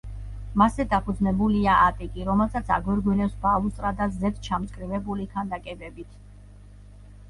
[0.61, 6.23] მასზე დაფუძნებულია ატიკი, რომელსაც აგვირგვინებს ბალუსტრადა ზედ ჩამწკრივებული ქანდაკებებით.